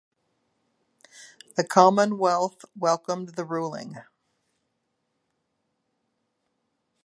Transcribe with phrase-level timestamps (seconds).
[1.55, 3.97] The Commonwealth welcomed the ruling.